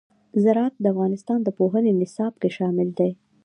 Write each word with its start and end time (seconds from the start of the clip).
زراعت 0.43 0.75
د 0.79 0.85
افغانستان 0.93 1.39
د 1.43 1.49
پوهنې 1.57 1.91
نصاب 2.01 2.33
کې 2.41 2.49
شامل 2.57 2.89
دي. 2.99 3.11